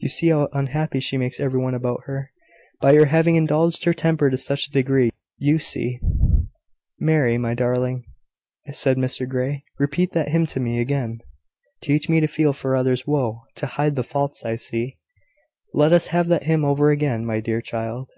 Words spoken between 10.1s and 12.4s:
that hymn to me again: "`Teach me to